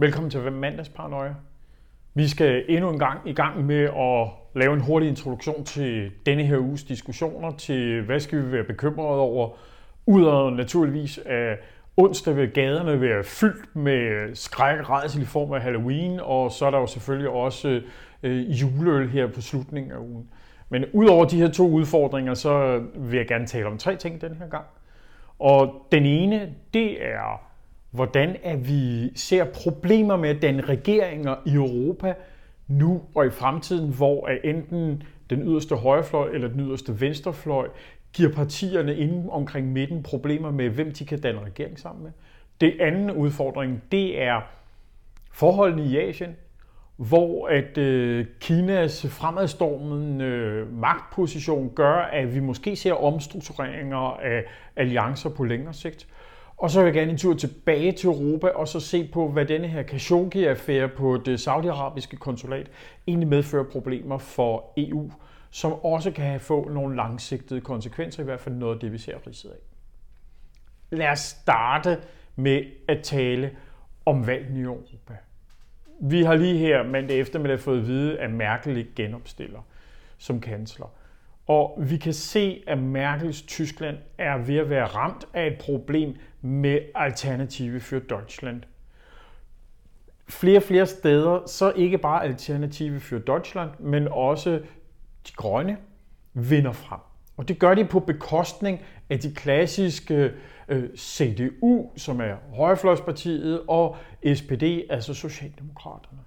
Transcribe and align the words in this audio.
Velkommen 0.00 0.30
til 0.30 0.52
mandagsparanoia. 0.52 1.34
Vi 2.14 2.28
skal 2.28 2.64
endnu 2.68 2.90
en 2.90 2.98
gang 2.98 3.20
i 3.26 3.32
gang 3.32 3.64
med 3.64 3.82
at 3.82 4.28
lave 4.54 4.74
en 4.74 4.80
hurtig 4.80 5.08
introduktion 5.08 5.64
til 5.64 6.10
denne 6.26 6.44
her 6.44 6.58
uges 6.58 6.84
diskussioner, 6.84 7.50
til 7.50 8.02
hvad 8.02 8.20
skal 8.20 8.46
vi 8.46 8.52
være 8.52 8.64
bekymrede 8.64 9.20
over, 9.20 9.50
Udover 10.06 10.50
naturligvis 10.50 11.18
at 11.26 11.58
onsdag 11.96 12.36
vil 12.36 12.50
gaderne 12.50 13.00
være 13.00 13.24
fyldt 13.24 13.76
med 13.76 14.34
skræk 14.34 14.78
og 14.78 14.90
redsel 14.90 15.22
i 15.22 15.24
form 15.24 15.52
af 15.52 15.60
Halloween, 15.60 16.20
og 16.22 16.50
så 16.50 16.66
er 16.66 16.70
der 16.70 16.78
jo 16.78 16.86
selvfølgelig 16.86 17.30
også 17.30 17.82
øh, 18.22 18.60
juleøl 18.60 19.08
her 19.08 19.26
på 19.26 19.40
slutningen 19.40 19.92
af 19.92 19.98
ugen. 19.98 20.28
Men 20.68 20.84
udover 20.92 21.24
de 21.24 21.36
her 21.36 21.48
to 21.48 21.68
udfordringer, 21.68 22.34
så 22.34 22.82
vil 22.94 23.16
jeg 23.16 23.28
gerne 23.28 23.46
tale 23.46 23.66
om 23.66 23.78
tre 23.78 23.96
ting 23.96 24.20
den 24.20 24.34
her 24.34 24.48
gang. 24.48 24.64
Og 25.38 25.86
den 25.92 26.06
ene, 26.06 26.54
det 26.74 27.06
er 27.06 27.49
hvordan 27.90 28.36
at 28.42 28.68
vi 28.68 29.12
ser 29.16 29.44
problemer 29.44 30.16
med 30.16 30.34
den 30.34 30.68
regeringer 30.68 31.36
i 31.46 31.54
Europa 31.54 32.14
nu 32.68 33.02
og 33.14 33.26
i 33.26 33.30
fremtiden, 33.30 33.92
hvor 33.92 34.28
enten 34.44 35.02
den 35.30 35.42
yderste 35.42 35.76
højrefløj 35.76 36.30
eller 36.30 36.48
den 36.48 36.60
yderste 36.60 37.00
venstrefløj 37.00 37.68
giver 38.12 38.32
partierne 38.32 38.96
inden 38.96 39.30
omkring 39.30 39.72
midten 39.72 40.02
problemer 40.02 40.50
med, 40.50 40.68
hvem 40.68 40.92
de 40.92 41.04
kan 41.04 41.20
danne 41.20 41.40
regering 41.40 41.78
sammen 41.78 42.02
med. 42.02 42.10
Det 42.60 42.80
anden 42.80 43.10
udfordring, 43.10 43.82
det 43.92 44.22
er 44.22 44.40
forholdene 45.32 45.84
i 45.84 45.98
Asien, 45.98 46.36
hvor 46.96 47.48
at 47.48 47.78
øh, 47.78 48.26
Kinas 48.40 49.06
fremadstormende 49.08 50.24
øh, 50.24 50.72
magtposition 50.72 51.70
gør, 51.74 51.94
at 51.94 52.34
vi 52.34 52.40
måske 52.40 52.76
ser 52.76 52.92
omstruktureringer 52.92 54.20
af 54.22 54.44
alliancer 54.76 55.30
på 55.30 55.44
længere 55.44 55.74
sigt. 55.74 56.08
Og 56.60 56.70
så 56.70 56.80
vil 56.80 56.86
jeg 56.86 56.94
gerne 56.94 57.12
en 57.12 57.18
tur 57.18 57.34
tilbage 57.34 57.92
til 57.92 58.06
Europa 58.06 58.48
og 58.48 58.68
så 58.68 58.80
se 58.80 59.08
på, 59.12 59.28
hvad 59.28 59.46
denne 59.46 59.68
her 59.68 59.82
Khashoggi-affære 59.82 60.88
på 60.88 61.16
det 61.16 61.40
saudiarabiske 61.40 62.16
konsulat 62.16 62.70
egentlig 63.06 63.28
medfører 63.28 63.64
problemer 63.64 64.18
for 64.18 64.72
EU, 64.76 65.10
som 65.50 65.72
også 65.72 66.10
kan 66.10 66.24
have 66.24 66.40
få 66.40 66.68
nogle 66.68 66.96
langsigtede 66.96 67.60
konsekvenser, 67.60 68.22
i 68.22 68.24
hvert 68.24 68.40
fald 68.40 68.54
noget 68.54 68.74
af 68.74 68.80
det, 68.80 68.92
vi 68.92 68.98
ser 68.98 69.26
ridset 69.26 69.48
af. 69.48 69.56
Lad 70.96 71.08
os 71.08 71.18
starte 71.18 71.98
med 72.36 72.64
at 72.88 73.02
tale 73.02 73.56
om 74.06 74.26
valgene 74.26 74.60
i 74.60 74.62
Europa. 74.62 75.16
Vi 76.00 76.22
har 76.22 76.34
lige 76.34 76.58
her 76.58 76.82
mandag 76.82 77.20
eftermiddag 77.20 77.60
fået 77.60 77.78
at 77.78 77.86
vide, 77.86 78.18
at 78.18 78.30
Merkel 78.30 78.76
ikke 78.76 78.94
genopstiller 78.96 79.60
som 80.18 80.40
kansler. 80.40 80.86
Og 81.50 81.78
vi 81.78 81.96
kan 81.96 82.12
se, 82.12 82.62
at 82.66 82.78
Merkels 82.78 83.42
Tyskland 83.42 83.96
er 84.18 84.38
ved 84.38 84.56
at 84.56 84.70
være 84.70 84.86
ramt 84.86 85.24
af 85.34 85.46
et 85.46 85.58
problem 85.60 86.16
med 86.40 86.80
Alternative 86.94 87.80
for 87.80 87.98
Deutschland. 87.98 88.62
Flere 90.28 90.58
og 90.58 90.62
flere 90.62 90.86
steder, 90.86 91.46
så 91.46 91.72
ikke 91.76 91.98
bare 91.98 92.24
Alternative 92.24 93.00
for 93.00 93.18
Deutschland, 93.18 93.70
men 93.78 94.08
også 94.08 94.50
de 95.28 95.32
grønne 95.36 95.76
vinder 96.34 96.72
frem. 96.72 97.00
Og 97.36 97.48
det 97.48 97.58
gør 97.58 97.74
de 97.74 97.84
på 97.84 98.00
bekostning 98.00 98.80
af 99.10 99.18
de 99.18 99.34
klassiske 99.34 100.32
øh, 100.68 100.96
CDU, 100.96 101.90
som 101.96 102.20
er 102.20 102.34
Højrefløjspartiet, 102.54 103.62
og 103.68 103.96
SPD, 104.34 104.62
altså 104.90 105.14
Socialdemokraterne. 105.14 106.20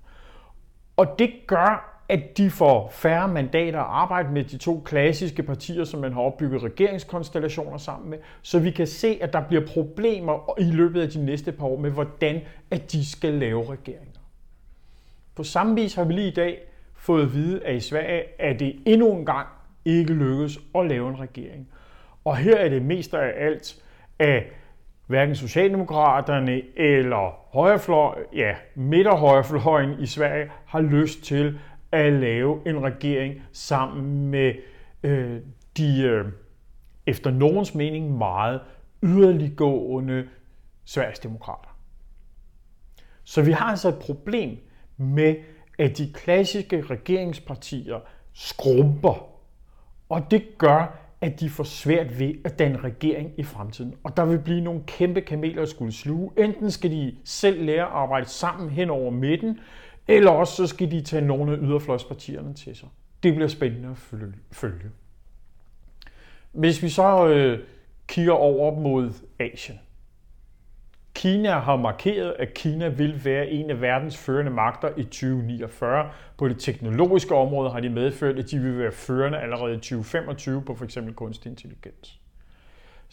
Og 0.98 1.16
det 1.20 1.34
gør, 1.48 1.93
at 2.10 2.38
de 2.38 2.50
får 2.50 2.90
færre 2.92 3.28
mandater 3.28 3.80
at 3.80 3.86
arbejde 3.90 4.32
med 4.32 4.44
de 4.44 4.58
to 4.58 4.82
klassiske 4.86 5.44
partier, 5.44 5.84
som 5.84 6.00
man 6.00 6.14
har 6.14 6.22
opbygget 6.22 6.64
regeringskonstellationer 6.64 7.78
sammen 7.78 8.10
med, 8.10 8.18
så 8.42 8.60
vi 8.60 8.72
kan 8.72 8.88
se, 8.88 9.18
at 9.22 9.34
der 9.34 9.42
bliver 9.42 9.68
problemer 9.68 10.60
i 10.60 10.64
løbet 10.64 11.02
af 11.02 11.10
de 11.10 11.26
næste 11.26 11.52
par 11.52 11.66
år 11.66 11.78
med, 11.78 11.92
hvordan 11.92 12.42
at 12.72 12.92
de 12.92 13.12
skal 13.12 13.34
lave 13.34 13.62
regeringer. 13.72 14.20
På 15.36 15.44
samme 15.44 15.76
vis 15.76 15.94
har 15.94 16.04
vi 16.04 16.14
lige 16.14 16.28
i 16.28 16.34
dag 16.34 16.60
fået 16.96 17.24
at 17.24 17.34
vide, 17.34 17.66
at 17.66 17.76
i 17.76 17.80
Sverige 17.80 18.24
er 18.40 18.58
det 18.58 18.76
endnu 18.86 19.16
en 19.16 19.26
gang 19.26 19.48
ikke 19.86 20.14
lykkes 20.14 20.60
at 20.76 20.86
lave 20.88 21.10
en 21.10 21.20
regering. 21.20 21.68
Og 22.26 22.38
her 22.38 22.56
er 22.56 22.70
det 22.70 22.82
mest 22.82 23.14
af 23.14 23.46
alt, 23.46 23.84
at 24.20 24.44
hverken 25.08 25.36
Socialdemokraterne 25.36 26.62
eller 26.76 27.40
højrefløj, 27.54 28.16
ja, 28.34 28.56
midterhøjrefløjen 28.76 30.00
i 30.00 30.06
Sverige 30.06 30.52
har 30.66 30.82
lyst 30.82 31.24
til 31.24 31.60
at 31.94 32.14
lave 32.14 32.60
en 32.66 32.84
regering 32.84 33.42
sammen 33.52 34.28
med 34.28 34.54
øh, 35.04 35.42
de 35.78 36.02
øh, 36.02 36.26
efter 37.06 37.32
nogens 37.32 37.76
mening 37.76 38.18
meget 38.18 38.62
yderliggående 39.04 40.28
Sverigesdemokrater. 40.86 41.78
Så 43.24 43.42
vi 43.42 43.52
har 43.52 43.66
altså 43.66 43.90
et 43.90 44.00
problem 44.00 44.58
med, 44.98 45.36
at 45.80 45.98
de 45.98 46.14
klassiske 46.14 46.82
regeringspartier 46.82 48.00
skrumper, 48.34 49.30
og 50.10 50.32
det 50.32 50.44
gør, 50.58 51.00
at 51.22 51.40
de 51.40 51.50
får 51.50 51.64
svært 51.64 52.20
ved 52.20 52.34
at 52.46 52.60
danne 52.60 52.78
regering 52.78 53.32
i 53.38 53.44
fremtiden. 53.44 53.96
Og 54.04 54.18
der 54.18 54.26
vil 54.26 54.40
blive 54.40 54.62
nogle 54.62 54.82
kæmpe 54.88 55.22
kameler 55.22 55.62
at 55.62 55.70
skulle 55.70 55.92
sluge. 55.92 56.32
Enten 56.38 56.72
skal 56.72 56.92
de 56.92 57.16
selv 57.24 57.66
lære 57.66 57.86
at 57.86 57.92
arbejde 57.92 58.26
sammen 58.26 58.70
hen 58.70 58.90
over 58.90 59.12
midten, 59.12 59.60
eller 60.08 60.32
også 60.32 60.56
så 60.56 60.68
skal 60.68 60.92
de 60.92 61.02
tage 61.02 61.26
nogle 61.26 61.52
af 61.54 61.58
yderfløjspartierne 61.62 62.54
til 62.54 62.76
sig. 62.76 62.90
Det 63.24 63.34
bliver 63.34 63.48
spændende 63.48 63.90
at 63.90 63.98
følge. 64.52 64.90
Hvis 66.52 66.84
vi 66.84 66.90
så 66.90 67.28
øh, 67.28 67.60
kigger 68.08 68.34
over 68.34 68.80
mod 68.80 69.12
Asien. 69.40 69.80
Kina 71.14 71.60
har 71.60 71.76
markeret, 71.76 72.36
at 72.40 72.54
Kina 72.54 72.88
vil 72.88 73.26
være 73.26 73.48
en 73.48 73.70
af 73.70 73.82
verdens 73.82 74.18
førende 74.18 74.52
magter 74.52 74.90
i 74.98 75.04
2049. 75.04 76.12
På 76.38 76.48
det 76.48 76.60
teknologiske 76.60 77.36
område 77.36 77.70
har 77.70 77.80
de 77.80 77.90
medført, 77.90 78.40
at 78.40 78.52
de 78.52 78.60
vil 78.60 78.80
være 78.80 78.92
førende 78.92 79.40
allerede 79.40 79.74
i 79.74 79.78
2025 79.78 80.62
på 80.62 80.76
f.eks. 80.76 80.98
kunstig 81.16 81.50
intelligens. 81.50 82.20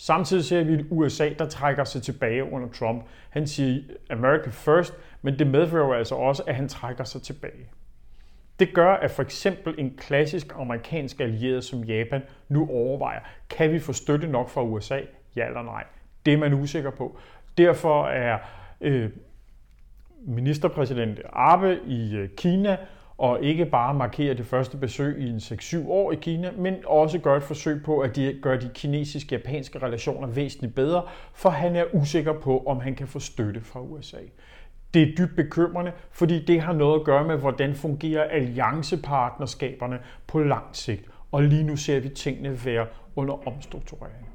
Samtidig 0.03 0.45
ser 0.45 0.65
vi 0.65 0.73
et 0.73 0.87
USA, 0.91 1.29
der 1.39 1.49
trækker 1.49 1.85
sig 1.85 2.03
tilbage 2.03 2.53
under 2.53 2.69
Trump. 2.69 3.05
Han 3.31 3.47
siger 3.47 3.83
America 4.11 4.51
first, 4.51 4.95
men 5.23 5.39
det 5.39 5.47
medfører 5.47 5.87
jo 5.87 5.93
altså 5.93 6.15
også, 6.15 6.43
at 6.47 6.55
han 6.55 6.69
trækker 6.69 7.05
sig 7.05 7.23
tilbage. 7.23 7.69
Det 8.59 8.75
gør, 8.75 8.93
at 8.93 9.11
for 9.11 9.23
eksempel 9.23 9.75
en 9.79 9.97
klassisk 9.97 10.47
amerikansk 10.55 11.21
allieret 11.21 11.65
som 11.65 11.85
Japan 11.85 12.23
nu 12.49 12.69
overvejer, 12.71 13.21
kan 13.51 13.73
vi 13.73 13.79
få 13.79 13.93
støtte 13.93 14.27
nok 14.27 14.49
fra 14.49 14.65
USA? 14.65 15.01
Ja 15.37 15.47
eller 15.47 15.63
nej? 15.63 15.85
Det 16.27 16.35
er 16.35 16.39
man 16.39 16.55
usikker 16.55 16.91
på. 16.91 17.19
Derfor 17.59 18.07
er 18.07 18.39
øh, 18.81 19.11
ministerpræsident 20.21 21.21
Abe 21.33 21.79
i 21.87 22.15
øh, 22.17 22.29
Kina 22.29 22.77
og 23.21 23.43
ikke 23.43 23.67
bare 23.67 23.95
markere 23.95 24.35
det 24.35 24.47
første 24.47 24.77
besøg 24.77 25.19
i 25.19 25.29
en 25.29 25.37
6-7 25.37 25.89
år 25.89 26.13
i 26.13 26.15
Kina, 26.15 26.51
men 26.57 26.75
også 26.87 27.19
gøre 27.19 27.37
et 27.37 27.43
forsøg 27.43 27.83
på 27.85 27.99
at 28.01 28.17
de, 28.17 28.39
gøre 28.43 28.61
de 28.61 28.71
kinesiske-japanske 28.75 29.79
relationer 29.79 30.29
væsentligt 30.29 30.75
bedre, 30.75 31.03
for 31.35 31.51
han 31.51 31.77
er 31.77 31.85
usikker 31.93 32.33
på, 32.33 32.63
om 32.67 32.81
han 32.81 32.95
kan 32.95 33.07
få 33.07 33.19
støtte 33.19 33.61
fra 33.61 33.81
USA. 33.81 34.17
Det 34.95 35.03
er 35.03 35.07
dybt 35.19 35.37
bekymrende, 35.37 35.93
fordi 36.11 36.45
det 36.45 36.61
har 36.61 36.73
noget 36.73 37.01
at 37.01 37.05
gøre 37.05 37.25
med, 37.25 37.37
hvordan 37.37 37.75
fungerer 37.75 38.25
alliancepartnerskaberne 38.25 39.99
på 40.27 40.39
lang 40.39 40.67
sigt. 40.73 41.05
Og 41.33 41.43
lige 41.43 41.65
nu 41.65 41.77
ser 41.77 42.01
vi 42.01 42.09
tingene 42.09 42.65
være 42.65 42.87
under 43.17 43.49
omstrukturering. 43.49 44.30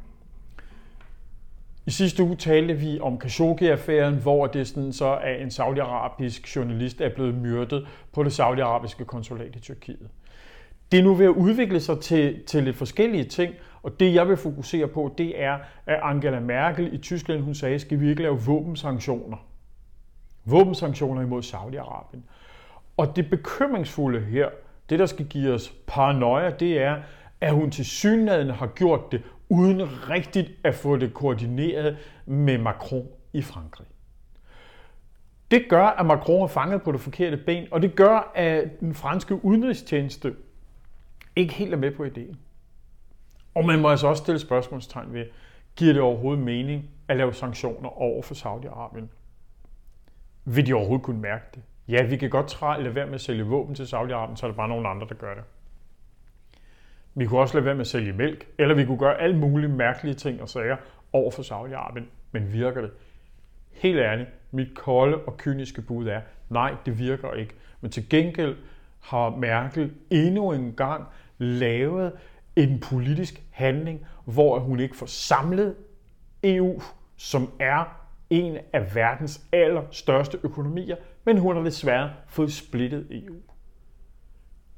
I 1.87 1.91
sidste 1.91 2.23
uge 2.23 2.35
talte 2.35 2.73
vi 2.73 2.99
om 2.99 3.19
Khashoggi-affæren, 3.23 4.15
hvor 4.15 4.47
det 4.47 4.67
sådan 4.67 4.93
så 4.93 5.05
er 5.05 5.35
en 5.35 5.51
saudiarabisk 5.51 6.55
journalist 6.55 7.01
er 7.01 7.09
blevet 7.09 7.35
myrdet 7.35 7.87
på 8.13 8.23
det 8.23 8.33
saudiarabiske 8.33 9.05
konsulat 9.05 9.55
i 9.55 9.59
Tyrkiet. 9.59 10.09
Det 10.91 10.99
er 10.99 11.03
nu 11.03 11.13
ved 11.13 11.25
at 11.25 11.31
udvikle 11.31 11.79
sig 11.79 11.99
til, 11.99 12.43
til 12.47 12.63
lidt 12.63 12.75
forskellige 12.75 13.23
ting, 13.23 13.53
og 13.83 13.99
det 13.99 14.13
jeg 14.13 14.27
vil 14.27 14.37
fokusere 14.37 14.87
på, 14.87 15.13
det 15.17 15.41
er, 15.41 15.57
at 15.85 15.99
Angela 16.03 16.39
Merkel 16.39 16.93
i 16.93 16.97
Tyskland, 16.97 17.41
hun 17.41 17.55
sagde, 17.55 17.79
skal 17.79 17.99
vi 17.99 18.09
ikke 18.09 18.21
lave 18.21 18.39
våbensanktioner. 18.41 19.37
Våbensanktioner 20.45 21.21
imod 21.21 21.43
Saudi-Arabien. 21.43 22.21
Og 22.97 23.15
det 23.15 23.29
bekymringsfulde 23.29 24.19
her, 24.19 24.49
det 24.89 24.99
der 24.99 25.05
skal 25.05 25.25
give 25.25 25.53
os 25.53 25.73
paranoia, 25.87 26.49
det 26.49 26.81
er, 26.81 27.01
at 27.41 27.53
hun 27.53 27.71
til 27.71 27.85
synligheden 27.85 28.49
har 28.49 28.67
gjort 28.67 29.11
det 29.11 29.23
uden 29.49 30.09
rigtigt 30.09 30.51
at 30.63 30.75
få 30.75 30.97
det 30.97 31.13
koordineret 31.13 31.97
med 32.25 32.57
Macron 32.57 33.07
i 33.33 33.41
Frankrig. 33.41 33.87
Det 35.51 35.65
gør, 35.69 35.85
at 35.85 36.05
Macron 36.05 36.41
er 36.41 36.47
fanget 36.47 36.81
på 36.81 36.91
det 36.91 36.99
forkerte 36.99 37.37
ben, 37.37 37.67
og 37.71 37.81
det 37.81 37.95
gør, 37.95 38.31
at 38.35 38.79
den 38.79 38.93
franske 38.93 39.45
udenrigstjeneste 39.45 40.35
ikke 41.35 41.53
helt 41.53 41.73
er 41.73 41.77
med 41.77 41.91
på 41.91 42.03
ideen. 42.03 42.37
Og 43.55 43.65
man 43.65 43.79
må 43.79 43.89
altså 43.89 44.07
også 44.07 44.23
stille 44.23 44.39
spørgsmålstegn 44.39 45.13
ved, 45.13 45.25
giver 45.75 45.93
det 45.93 46.01
overhovedet 46.01 46.43
mening 46.43 46.89
at 47.07 47.17
lave 47.17 47.33
sanktioner 47.33 47.89
over 47.89 48.21
for 48.21 48.35
Saudi-Arabien? 48.35 49.07
Vil 50.45 50.67
de 50.67 50.73
overhovedet 50.73 51.05
kunne 51.05 51.21
mærke 51.21 51.45
det? 51.55 51.61
Ja, 51.87 52.03
vi 52.03 52.17
kan 52.17 52.29
godt 52.29 52.47
træde 52.47 52.83
lade 52.83 52.95
være 52.95 53.05
med 53.05 53.15
at 53.15 53.21
sælge 53.21 53.43
våben 53.43 53.75
til 53.75 53.83
Saudi-Arabien, 53.83 54.35
så 54.35 54.45
er 54.45 54.51
der 54.51 54.53
bare 54.53 54.67
nogle 54.67 54.87
andre, 54.87 55.07
der 55.09 55.15
gør 55.15 55.33
det. 55.33 55.43
Vi 57.15 57.25
kunne 57.25 57.39
også 57.39 57.53
lade 57.53 57.65
være 57.65 57.75
med 57.75 57.81
at 57.81 57.87
sælge 57.87 58.13
mælk, 58.13 58.47
eller 58.57 58.75
vi 58.75 58.85
kunne 58.85 58.97
gøre 58.97 59.21
alle 59.21 59.37
mulige 59.37 59.69
mærkelige 59.69 60.15
ting 60.15 60.41
og 60.41 60.49
sager 60.49 60.77
over 61.13 61.31
for 61.31 61.43
Saudi-Arabien. 61.43 62.03
Men 62.31 62.53
virker 62.53 62.81
det? 62.81 62.91
Helt 63.71 63.99
ærligt, 63.99 64.29
Mit 64.51 64.75
kolde 64.75 65.17
og 65.17 65.37
kyniske 65.37 65.81
bud 65.81 66.07
er, 66.07 66.21
nej, 66.49 66.73
det 66.85 66.99
virker 66.99 67.33
ikke. 67.33 67.53
Men 67.81 67.91
til 67.91 68.09
gengæld 68.09 68.57
har 68.99 69.29
Merkel 69.29 69.93
endnu 70.09 70.51
en 70.51 70.73
gang 70.73 71.05
lavet 71.37 72.11
en 72.55 72.79
politisk 72.79 73.41
handling, 73.51 74.05
hvor 74.25 74.59
hun 74.59 74.79
ikke 74.79 74.97
får 74.97 75.05
samlet 75.05 75.75
EU, 76.43 76.81
som 77.17 77.51
er 77.59 78.05
en 78.29 78.57
af 78.73 78.95
verdens 78.95 79.45
allerstørste 79.51 80.39
økonomier, 80.43 80.95
men 81.23 81.37
hun 81.37 81.55
har 81.55 81.63
desværre 81.63 82.13
fået 82.27 82.53
splittet 82.53 83.07
EU. 83.11 83.35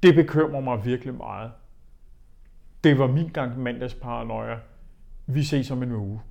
Det 0.04 0.16
bekymrer 0.16 0.62
mig 0.62 0.86
virkelig 0.86 1.14
meget. 1.14 1.52
Det 2.84 3.00
var 3.00 3.08
min 3.08 3.30
gang 3.30 3.60
mandagsparanoia. 3.60 4.58
Vi 5.26 5.40
ses 5.40 5.72
om 5.72 5.84
en 5.84 5.92
uge. 5.92 6.22